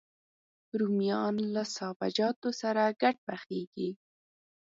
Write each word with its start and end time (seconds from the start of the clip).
رومیان 0.79 1.35
له 1.55 1.63
سابهجاتو 1.75 2.49
سره 2.61 2.83
ګډ 3.01 3.15
پخېږي 3.27 3.89